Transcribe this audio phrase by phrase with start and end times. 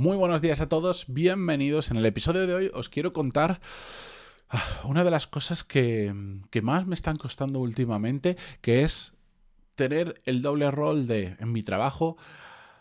[0.00, 1.90] Muy buenos días a todos, bienvenidos.
[1.90, 3.60] En el episodio de hoy os quiero contar
[4.48, 6.14] ah, una de las cosas que,
[6.62, 9.14] más me están costando últimamente, que es
[9.74, 12.16] tener el doble rol de, en mi trabajo,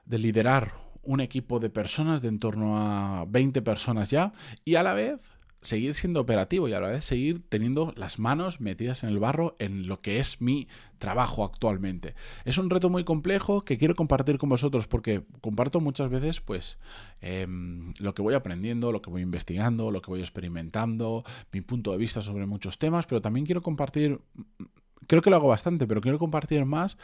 [0.06, 4.32] de liderar un equipo de personas de en torno a 20 personas ya
[4.64, 5.20] y a la vez
[5.62, 9.56] seguir siendo operativo y a la vez seguir teniendo las manos metidas en el barro
[9.60, 10.68] en lo que es mi
[10.98, 12.16] trabajo actualmente.
[12.46, 16.78] Es un reto muy complejo que quiero compartir con vosotros porque comparto muchas veces pues
[17.22, 21.92] em, lo que voy aprendiendo, lo que voy investigando, lo que voy experimentando, mi punto
[21.92, 24.20] de vista sobre muchos temas, pero también quiero compartir
[25.08, 26.98] creo que lo hago bastante, pero quiero compartir más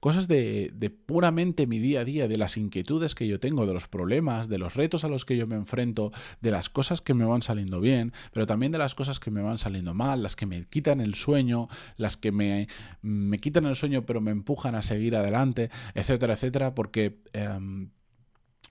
[0.00, 0.72] cosas de,
[1.06, 4.58] puramente mi día a día, de las inquietudes que yo tengo, de los problemas, de
[4.58, 6.10] los retos a los que yo me enfrento,
[6.40, 9.42] de las cosas que me van saliendo bien, pero también de las cosas que me
[9.42, 12.68] van saliendo mal, las que me quitan el sueño, las que me,
[13.02, 17.20] me quitan el sueño pero me empujan a seguir adelante, etcétera, etcétera, porque...
[17.32, 17.90] Em,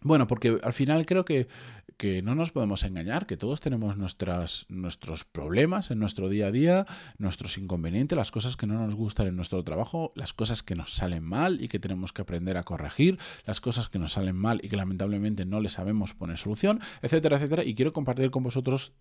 [0.01, 1.47] bueno, porque al final creo que,
[2.23, 6.85] no nos podemos engañar, que todos tenemos nuestras, nuestros problemas en nuestro día a día,
[7.17, 10.93] nuestros inconvenientes, las cosas que no nos gustan en nuestro trabajo, las cosas que nos
[10.93, 14.61] salen mal y que tenemos que aprender a corregir, las cosas que nos salen mal
[14.63, 17.65] y que lamentablemente no le sabemos poner solución, etcétera, etcétera.
[17.65, 18.93] Y quiero compartir con vosotros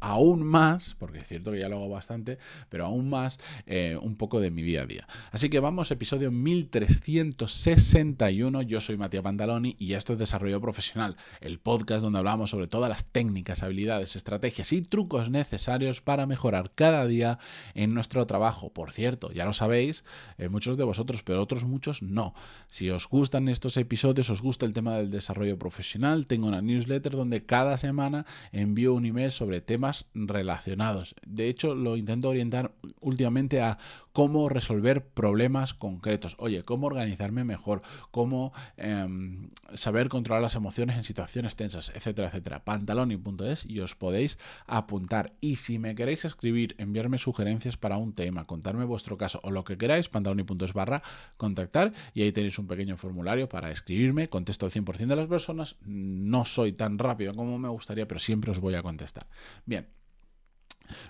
[0.00, 4.16] aún más, porque es cierto que ya lo hago bastante, pero aún más eh, un
[4.16, 5.06] poco de mi día a día.
[5.32, 8.62] Así que vamos, episodio 1361.
[8.62, 12.88] Yo soy Matías Pantaloni y esto es Desarrollo Profesional, el podcast donde hablamos sobre todas
[12.88, 17.38] las técnicas, habilidades, estrategias y trucos necesarios para mejorar cada día
[17.74, 18.72] en nuestro trabajo.
[18.72, 20.04] Por cierto, ya lo sabéis,
[20.38, 22.34] eh, muchos de vosotros, pero otros muchos no.
[22.68, 27.12] Si os gustan estos episodios, os gusta el tema del desarrollo profesional, tengo una newsletter
[27.12, 31.14] donde cada semana envío un email sobre temas relacionados.
[31.26, 32.72] De hecho, lo intento orientar
[33.08, 33.78] últimamente a
[34.12, 36.34] cómo resolver problemas concretos.
[36.38, 42.64] Oye, cómo organizarme mejor, cómo em, saber controlar las emociones en situaciones tensas, etcétera, etcétera.
[42.64, 45.32] Pantaloni.es y os podéis apuntar.
[45.40, 49.64] Y si me queréis escribir, enviarme sugerencias para un tema, contarme vuestro caso o lo
[49.64, 51.02] que queráis, pantaloni.es barra
[51.36, 54.28] contactar y ahí tenéis un pequeño formulario para escribirme.
[54.28, 55.76] Contesto al 100% de las personas.
[55.84, 59.26] No soy tan rápido como me gustaría, pero siempre os voy a contestar.
[59.64, 59.86] Bien,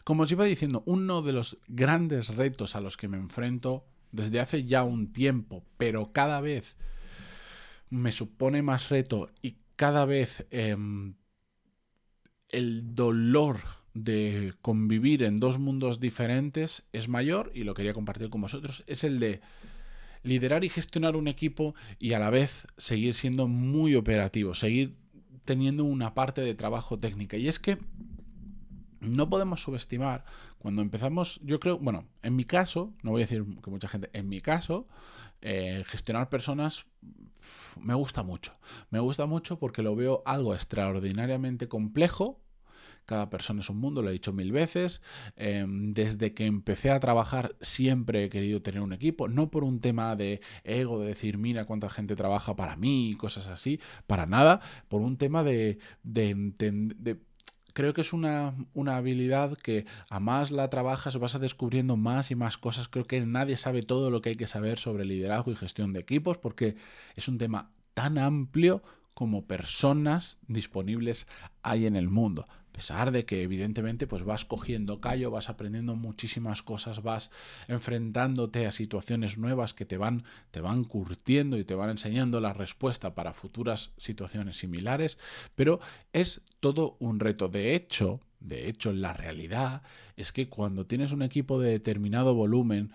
[0.05, 4.41] como os iba diciendo, uno de los grandes retos a los que me enfrento desde
[4.41, 6.77] hace ya un tiempo, pero cada vez
[7.91, 11.15] me supone más reto y cada vez em,
[12.51, 13.59] el dolor
[13.95, 19.05] de convivir en dos mundos diferentes es mayor y lo quería compartir con vosotros, es
[19.05, 19.41] el de
[20.23, 24.93] liderar y gestionar un equipo y a la vez seguir siendo muy operativo, seguir
[25.45, 27.37] teniendo una parte de trabajo técnica.
[27.37, 27.79] Y es que
[29.01, 30.25] no podemos subestimar
[30.59, 34.11] cuando empezamos, yo creo, bueno, en mi caso, no voy a decir que mucha gente,
[34.13, 34.87] en mi caso,
[35.41, 36.87] eh, gestionar personas
[37.81, 38.59] me gusta mucho.
[38.91, 42.41] Me gusta mucho porque lo veo algo extraordinariamente complejo.
[43.07, 45.01] Cada persona es un mundo, lo he dicho mil veces.
[45.37, 49.81] Em, desde que empecé a trabajar siempre he querido tener un equipo, no por un
[49.81, 54.27] tema de ego, de decir, mira cuánta gente trabaja para mí y cosas así, para
[54.27, 57.19] nada, por un tema de, de, de
[57.79, 58.57] creo que es una,
[58.89, 62.89] habilidad que a más la trabajas vas descubriendo más y más cosas.
[62.89, 66.01] Creo que nadie sabe todo lo que hay que saber sobre liderazgo y gestión de
[66.01, 66.75] equipos porque
[67.15, 68.83] es un tema tan amplio
[69.15, 71.29] como personas disponibles
[71.63, 72.45] hay en el mundo
[72.79, 77.33] pesar de que evidentemente pues vas cogiendo callo, vas aprendiendo muchísimas cosas, vas
[77.67, 80.23] enfrentándote a situaciones nuevas que te van,
[80.53, 85.19] te van curtiendo y te van enseñando la respuesta para futuras situaciones similares,
[85.57, 85.81] pero
[86.13, 87.49] es todo un reto.
[87.49, 89.83] De hecho, de hecho, la realidad
[90.17, 92.93] es que cuando tienes un equipo de determinado volumen,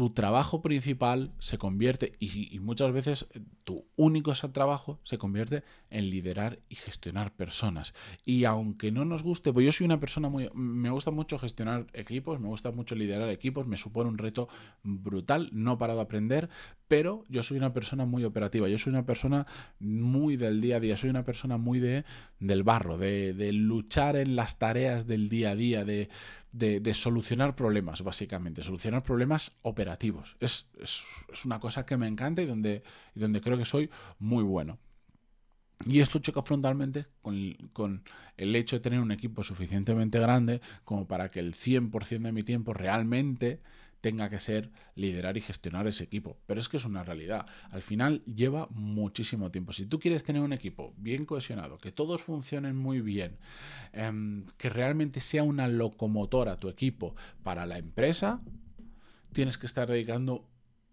[0.00, 6.08] tu trabajo principal se convierte, y, muchas veces eh, tu único trabajo se convierte en
[6.08, 7.92] liderar y gestionar personas.
[8.24, 10.48] Y aunque no nos guste, pues yo soy una persona muy...
[10.54, 14.48] Me gusta mucho gestionar equipos, me gusta mucho liderar equipos, me supone un reto
[14.82, 16.48] brutal, no para de aprender,
[16.88, 19.46] pero yo soy una persona muy operativa, yo soy una persona
[19.80, 22.06] muy del día a día, soy una persona muy de,
[22.38, 26.08] del barro, de, de luchar en las tareas del día a día, de
[26.52, 30.36] de, solucionar problemas, básicamente, solucionar problemas operativos.
[30.40, 30.66] Es,
[31.44, 32.82] una cosa que me encanta y donde,
[33.14, 34.78] y donde creo que soy muy bueno.
[35.86, 38.04] Y esto choca frontalmente con, con,
[38.36, 42.42] el hecho de tener un equipo suficientemente grande como para que el 100% de mi
[42.42, 43.62] tiempo realmente
[44.00, 46.38] tenga que ser liderar y gestionar ese equipo.
[46.46, 47.46] Pero es que es una realidad.
[47.70, 49.72] Al final lleva muchísimo tiempo.
[49.72, 53.38] Si tú quieres tener un equipo bien cohesionado, que todos funcionen muy bien,
[53.92, 58.38] em, que realmente sea una locomotora tu equipo para la empresa,
[59.32, 60.48] tienes que estar dedicando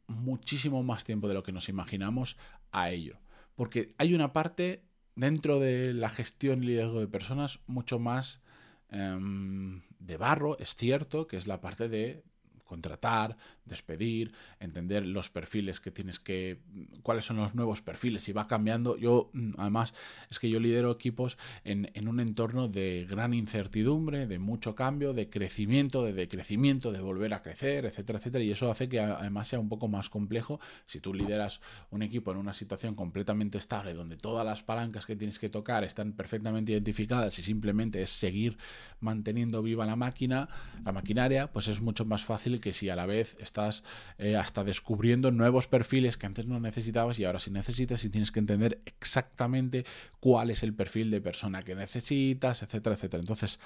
[0.07, 2.37] muchísimo más tiempo de lo que nos imaginamos
[2.71, 3.19] a ello.
[3.55, 4.83] Porque hay una parte
[5.15, 8.41] dentro de la gestión y liderazgo de personas mucho más
[8.89, 12.23] em, de barro, es cierto, que es la parte de
[12.67, 16.59] contratar, despedir, entender los perfiles que tienes que,
[17.01, 18.97] cuáles son los nuevos perfiles y va cambiando.
[18.97, 19.93] Yo, mm, además,
[20.29, 25.29] es que yo lidero equipos en, un entorno de gran incertidumbre, de mucho cambio, de
[25.29, 28.43] crecimiento, de decrecimiento, de volver a crecer, etcétera, etcétera.
[28.43, 32.31] Y eso hace que además sea un poco más complejo si tú lideras un equipo
[32.31, 36.71] en una situación completamente estable, donde todas las palancas que tienes que tocar están perfectamente
[36.71, 38.57] identificadas y simplemente es seguir
[38.99, 40.49] manteniendo viva la máquina,
[40.83, 43.83] la maquinaria, pues es mucho más fácil que si a la vez estás
[44.17, 48.31] eh, hasta descubriendo nuevos perfiles que antes no necesitabas y ahora sí necesitas y tienes
[48.31, 49.85] que entender exactamente
[50.19, 53.21] cuál es el perfil de persona que necesitas, etcétera, etcétera.
[53.21, 53.59] Entonces,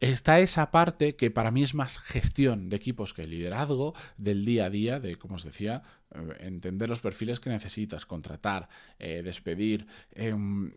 [0.00, 4.66] está esa parte que para mí es más gestión de equipos que liderazgo del día
[4.66, 5.82] a día, de, como os decía,
[6.14, 8.68] eh, entender los perfiles que necesitas, contratar,
[8.98, 9.86] eh, despedir.
[10.12, 10.72] Em,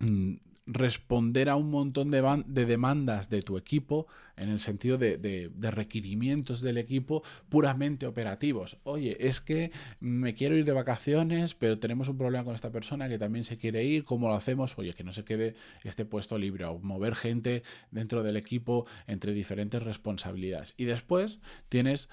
[0.00, 0.34] mm,
[0.66, 4.06] responder a un montón de, demandas de tu equipo
[4.36, 8.78] en el sentido de, requerimientos del equipo puramente operativos.
[8.84, 13.08] Oye, es que me quiero ir de vacaciones, pero tenemos un problema con esta persona
[13.08, 14.78] que también se quiere ir, ¿cómo lo hacemos?
[14.78, 15.54] Oye, que no se quede
[15.84, 20.74] este puesto libre o mover gente dentro del equipo entre diferentes responsabilidades.
[20.76, 22.08] Y después tienes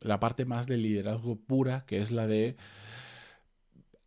[0.00, 2.56] la parte más de liderazgo pura, que es la de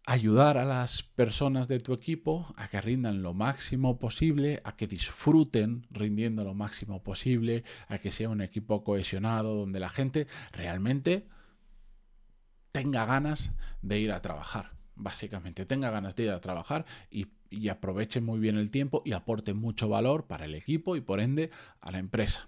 [0.07, 4.87] ayudar a las personas de tu equipo a que rindan lo máximo posible, a que
[4.87, 11.27] disfruten rindiendo lo máximo posible, a que sea un equipo cohesionado donde la gente realmente
[12.71, 13.51] tenga ganas
[13.81, 17.27] de ir a trabajar, básicamente, tenga ganas de ir a trabajar y,
[17.67, 21.51] aproveche muy bien el tiempo y aporte mucho valor para el equipo y por ende
[21.81, 22.47] a la empresa.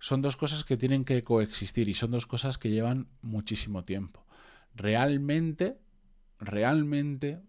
[0.00, 4.26] Son dos cosas que tienen que coexistir y son dos cosas que llevan muchísimo tiempo.
[4.74, 5.78] Realmente
[6.42, 7.40] realmente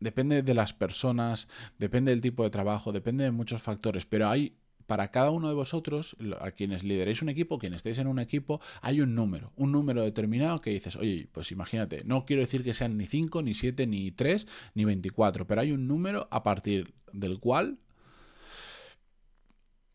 [0.00, 1.48] depende de las personas,
[1.78, 4.56] depende del tipo de trabajo, depende de muchos factores, pero hay
[4.86, 8.60] para cada uno de vosotros, a quienes lideréis un equipo, quienes estéis en un equipo,
[8.82, 12.74] hay un número, un número determinado que dices, oye, pues imagínate, no quiero decir que
[12.74, 16.92] sean ni 5, ni 7, ni 3, ni 24, pero hay un número a partir
[17.12, 17.78] del cual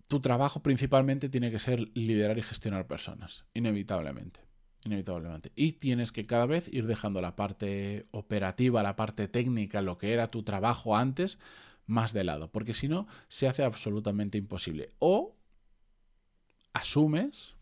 [0.08, 4.47] tu trabajo principalmente tiene que ser liderar y gestionar personas, inevitablemente
[4.84, 5.52] inevitablemente.
[5.56, 10.14] Y tienes que cada vez ir dejando la parte operativa, la parte técnica, lo que
[10.14, 11.40] era tu trabajo antes,
[11.86, 14.94] más de lado, porque si no, se hace absolutamente imposible.
[15.00, 15.36] O
[16.74, 17.56] asumes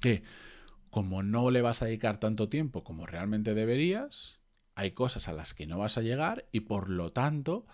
[0.00, 0.22] que
[0.90, 4.38] como no le vas a dedicar tanto tiempo como realmente deberías,
[4.74, 7.66] hay cosas a las que no vas a llegar y por lo tanto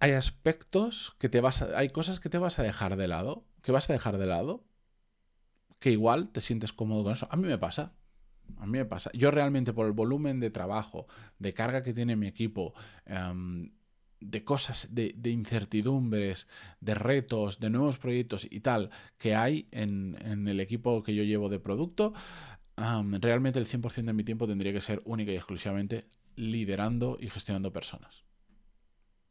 [0.00, 3.44] hay aspectos que te vas a, hay cosas que te vas a dejar de lado,
[3.62, 4.64] que vas a dejar de lado
[5.78, 7.28] que igual te sientes cómodo con eso.
[7.30, 7.92] A mí me pasa.
[8.56, 9.10] A mí me pasa.
[9.12, 11.06] Yo realmente por el volumen de trabajo,
[11.38, 13.70] de carga que tiene mi equipo, em,
[14.20, 16.48] de cosas, de, incertidumbres,
[16.80, 20.16] de retos, de nuevos proyectos y tal que hay en,
[20.48, 22.14] el equipo que yo llevo de producto,
[22.76, 27.28] em, realmente el 100% de mi tiempo tendría que ser única y exclusivamente liderando y
[27.28, 28.24] gestionando personas.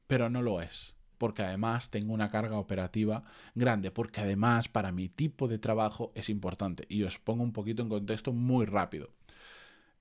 [0.07, 3.23] Pero no lo es porque además tengo una carga operativa
[3.55, 6.85] grande, porque además para mi tipo de trabajo es importante.
[6.89, 9.09] Y os pongo un poquito en contexto muy rápido.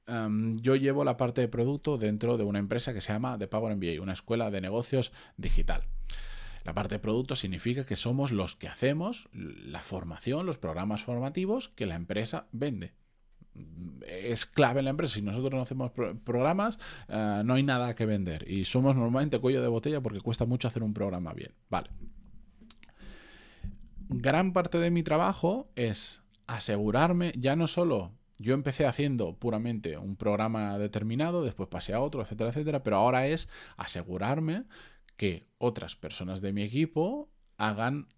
[0.06, 3.48] Em, yo llevo la parte de producto dentro de una empresa que se llama The
[3.48, 5.82] Power MBA, una escuela de negocios digital.
[6.64, 11.68] La parte de producto significa que somos los que hacemos la formación, los programas formativos
[11.68, 12.92] que la empresa vende
[14.06, 15.14] es clave en la empresa.
[15.14, 15.92] Si nosotros no hacemos
[16.24, 18.50] programas, eh, no hay nada que vender.
[18.50, 21.52] Y somos normalmente cuello de botella porque cuesta mucho hacer un programa bien.
[21.68, 21.90] Vale.
[24.08, 30.16] Gran parte de mi trabajo es asegurarme, ya no solo yo empecé haciendo puramente un
[30.16, 34.64] programa determinado, después pasé a otro, etcétera, etcétera, pero ahora es asegurarme
[35.16, 38.08] que otras personas de mi equipo hagan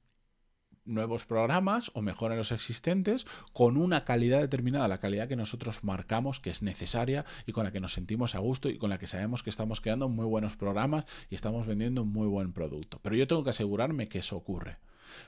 [0.88, 6.40] nuevos programas o mejoran los existentes con una calidad determinada, la calidad que nosotros marcamos
[6.40, 9.06] que es necesaria y con la que nos sentimos a gusto y con la que
[9.06, 12.98] sabemos que estamos creando muy buenos programas y estamos vendiendo un muy buen producto.
[13.02, 14.78] Pero yo tengo que asegurarme que eso ocurre.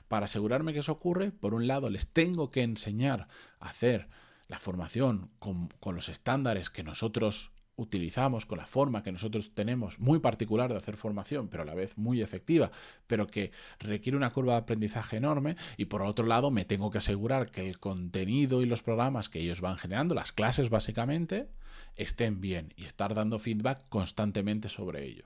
[0.07, 3.27] Para asegurarme que eso ocurre, por un lado, les tengo que enseñar
[3.59, 4.07] a hacer
[4.47, 7.51] la formación con, con los estándares que nosotros
[7.81, 11.75] utilizamos, con la forma que nosotros tenemos, muy particular de hacer formación, pero a la
[11.75, 12.71] vez muy efectiva,
[13.07, 15.55] pero que requiere una curva de aprendizaje enorme.
[15.77, 19.39] Y por otro lado, me tengo que asegurar que el contenido y los programas que
[19.39, 21.49] ellos van generando, las clases básicamente,
[21.95, 25.25] estén bien y estar dando feedback constantemente sobre ello.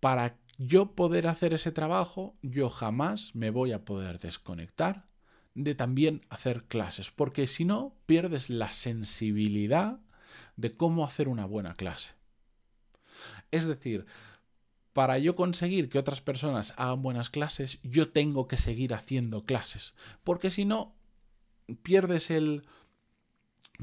[0.00, 5.06] Para yo poder hacer ese trabajo, yo jamás me voy a poder desconectar
[5.54, 10.00] de también hacer clases, porque si no, pierdes la sensibilidad
[10.56, 12.12] de cómo hacer una buena clase.
[13.50, 14.06] Es decir,
[14.92, 19.94] para yo conseguir que otras personas hagan buenas clases, yo tengo que seguir haciendo clases.
[20.24, 20.94] Porque si no,
[21.82, 22.64] pierdes el,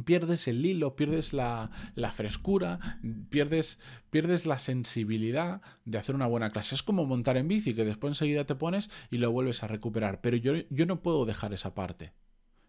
[0.05, 1.71] pierdes el hilo, pierdes la,
[2.13, 3.79] frescura, pierdes,
[4.09, 6.75] pierdes la sensibilidad de hacer una buena clase.
[6.75, 10.21] Es como montar en bici, que después enseguida te pones y lo vuelves a recuperar.
[10.21, 12.13] Pero yo, yo no puedo dejar esa parte.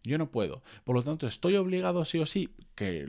[0.03, 0.63] Yo no puedo.
[0.85, 3.07] Por lo tanto, estoy obligado sí o sí, que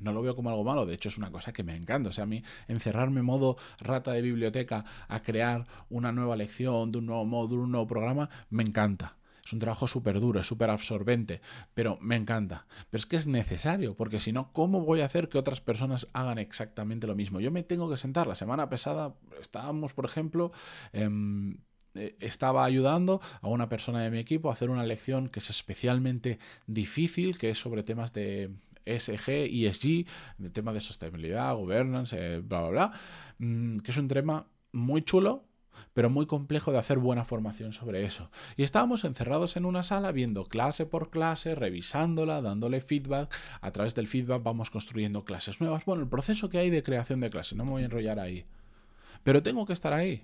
[0.00, 2.10] no lo veo como algo malo, de hecho es una cosa que me encanta.
[2.10, 6.98] O sea, a mí encerrarme modo rata de biblioteca a crear una nueva lección, de
[6.98, 9.16] un nuevo módulo, un nuevo programa, me encanta.
[9.44, 11.40] Es un trabajo súper duro, es súper absorbente,
[11.72, 12.66] pero me encanta.
[12.90, 16.08] Pero es que es necesario, porque si no, ¿cómo voy a hacer que otras personas
[16.12, 17.38] hagan exactamente lo mismo?
[17.38, 18.26] Yo me tengo que sentar.
[18.26, 20.50] La semana pasada estábamos, por ejemplo,
[20.92, 21.08] eh,
[22.20, 26.38] estaba ayudando a una persona de mi equipo a hacer una lección que es especialmente
[26.66, 28.50] difícil, que es sobre temas de
[28.86, 30.06] SG, ESG,
[30.38, 32.92] de temas de sostenibilidad, governance, eh, bla, bla, bla,
[33.38, 35.44] mm, que es un tema muy chulo,
[35.92, 38.30] pero muy complejo de hacer buena formación sobre eso.
[38.56, 43.34] Y estábamos encerrados en una sala viendo clase por clase, revisándola, dándole feedback.
[43.60, 45.84] A través del feedback vamos construyendo clases nuevas.
[45.84, 48.44] Bueno, el proceso que hay de creación de clases, no me voy a enrollar ahí.
[49.22, 50.22] Pero tengo que estar ahí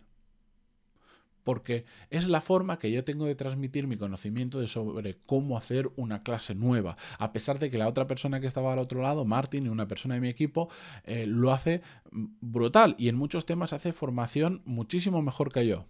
[1.45, 5.91] porque es la forma que yo tengo de transmitir mi conocimiento de sobre cómo hacer
[5.97, 9.25] una clase nueva, a pesar de que la otra persona que estaba al otro lado,
[9.25, 10.69] Martin, una persona de mi equipo,
[11.05, 11.83] eh, lo hace
[12.13, 15.87] brutal y en muchos temas hace formación muchísimo mejor que yo.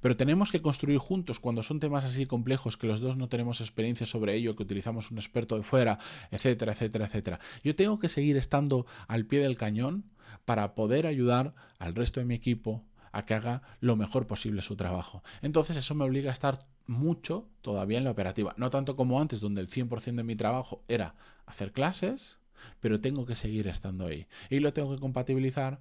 [0.00, 3.60] Pero tenemos que construir juntos cuando son temas así complejos que los dos no tenemos
[3.60, 5.98] experiencia sobre ello, que utilizamos un experto de fuera,
[6.30, 7.40] etcétera, etcétera, etcétera.
[7.62, 10.04] Yo tengo que seguir estando al pie del cañón
[10.44, 14.76] para poder ayudar al resto de mi equipo a que haga lo mejor posible su
[14.76, 15.22] trabajo.
[15.42, 18.54] Entonces eso me obliga a estar mucho todavía en la operativa.
[18.56, 21.14] No tanto como antes, donde el 100% de mi trabajo era
[21.46, 22.38] hacer clases,
[22.80, 24.26] pero tengo que seguir estando ahí.
[24.50, 25.80] Y lo tengo que compatibilizar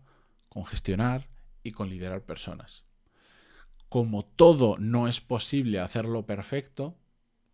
[0.50, 1.30] con gestionar
[1.64, 2.84] y con liderar personas.
[3.90, 6.98] Como todo no es posible hacerlo perfecto,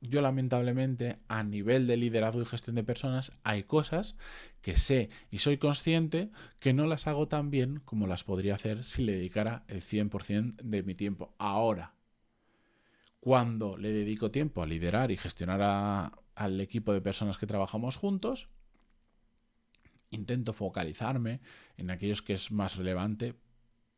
[0.03, 4.15] yo lamentablemente a nivel de liderazgo y gestión de personas hay cosas
[4.61, 6.29] que sé y soy consciente
[6.59, 10.57] que no las hago tan bien como las podría hacer si le dedicara el 100%
[10.57, 11.33] de mi tiempo.
[11.37, 11.93] Ahora,
[13.21, 18.49] cuando le dedico tiempo a liderar y gestionar al equipo de personas que trabajamos juntos,
[20.09, 21.39] intento focalizarme
[21.77, 23.35] en aquellos que es más relevante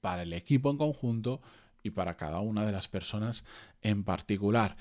[0.02, 1.42] para el equipo en conjunto
[1.82, 3.44] y para cada una de las personas
[3.82, 4.78] en particular.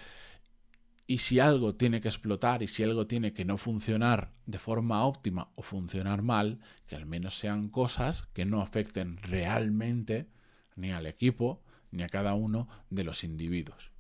[1.07, 5.05] Y si algo tiene que explotar y si algo tiene que no funcionar de forma
[5.05, 10.29] óptima o funcionar mal, que al menos sean cosas que no afecten realmente
[10.77, 13.91] ni al equipo ni a cada uno de los individuos.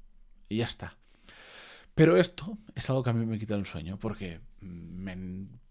[0.49, 0.96] Y ya está.
[1.94, 4.40] Pero esto es algo que a mí me quita el sueño porque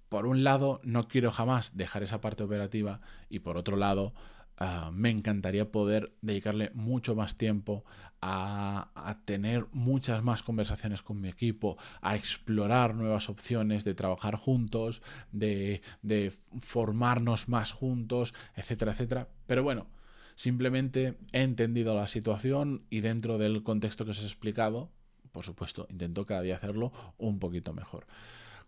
[0.08, 4.14] por un lado no quiero jamás dejar esa parte operativa y por otro lado
[4.58, 7.84] Ah, me encantaría poder dedicarle mucho más tiempo
[8.22, 15.02] a, tener muchas más conversaciones con mi equipo, a explorar nuevas opciones de trabajar juntos,
[15.32, 19.28] de, de formarnos más juntos, etcétera, etcétera.
[19.48, 19.88] Pero bueno,
[20.36, 24.92] simplemente he entendido la situación y dentro del contexto que os he explicado,
[25.32, 28.06] por supuesto, intento cada día hacerlo un poquito mejor.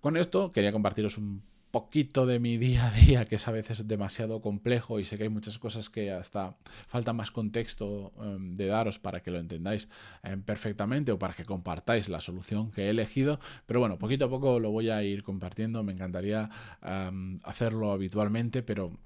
[0.01, 1.43] Con esto quería compartiros un
[1.75, 5.23] poquito de mi día a día, que es a veces demasiado complejo y sé que
[5.23, 6.55] hay muchas cosas que hasta
[6.87, 9.89] falta más contexto em, de daros para que lo entendáis
[10.23, 13.41] em, perfectamente o para que compartáis la solución que he elegido.
[13.65, 15.83] Pero bueno, poquito a poco lo voy a ir compartiendo.
[15.83, 16.49] Me encantaría
[16.81, 18.97] em, hacerlo habitualmente, pero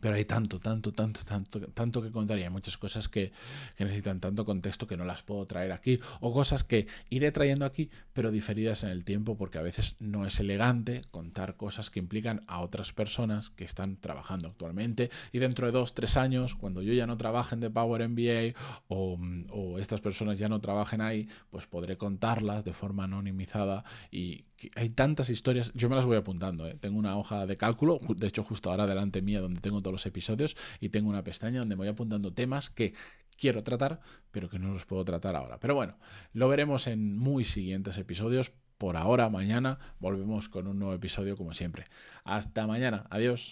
[0.00, 3.32] pero hay tanto, tanto, tanto, tanto, tanto que contar y hay muchas cosas que,
[3.78, 5.98] necesitan tanto contexto que no las puedo traer aquí.
[6.20, 10.26] O cosas que iré trayendo aquí pero diferidas en el tiempo porque a veces no
[10.26, 15.10] es elegante contar cosas que implican a otras personas que están trabajando actualmente.
[15.32, 18.58] Y dentro de dos, tres años cuando yo ya no trabaje en The Power MBA
[18.88, 19.18] o,
[19.50, 23.84] o estas personas ya no trabajen ahí pues podré contarlas de forma anonimizada.
[24.10, 24.44] Y
[24.76, 26.76] hay tantas historias, yo me las voy apuntando, ¿eh?
[26.80, 30.06] tengo una hoja de cálculo, de hecho justo ahora delante mía donde tengo todos los
[30.06, 32.94] episodios y tengo una pestaña donde me voy apuntando temas que
[33.36, 35.58] quiero tratar, pero que no los puedo tratar ahora.
[35.58, 35.96] Pero bueno,
[36.32, 38.52] lo veremos en muy siguientes episodios.
[38.78, 41.84] Por ahora, mañana, volvemos con un nuevo episodio como siempre.
[42.24, 43.50] Hasta mañana, adiós.